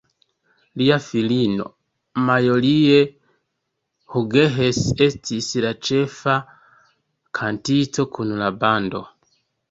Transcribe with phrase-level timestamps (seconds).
[0.81, 1.65] Lia filino,
[2.29, 3.01] Marjorie
[4.13, 6.35] Hughes estis la ĉefa
[7.41, 9.03] kantisto kun la bando.